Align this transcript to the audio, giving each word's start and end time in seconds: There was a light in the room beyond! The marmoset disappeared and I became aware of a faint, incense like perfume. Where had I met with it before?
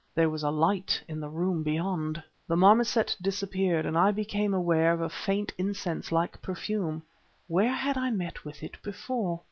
There 0.15 0.31
was 0.31 0.41
a 0.41 0.49
light 0.49 0.99
in 1.07 1.19
the 1.19 1.29
room 1.29 1.61
beyond! 1.61 2.23
The 2.47 2.55
marmoset 2.55 3.15
disappeared 3.21 3.85
and 3.85 3.95
I 3.95 4.09
became 4.09 4.51
aware 4.51 4.93
of 4.93 5.01
a 5.01 5.09
faint, 5.11 5.53
incense 5.59 6.11
like 6.11 6.41
perfume. 6.41 7.03
Where 7.47 7.75
had 7.75 7.99
I 7.99 8.09
met 8.09 8.43
with 8.43 8.63
it 8.63 8.81
before? 8.81 9.39